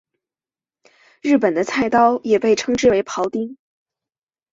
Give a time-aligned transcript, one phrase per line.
[1.21, 3.59] 日本的菜刀也被称之为庖丁。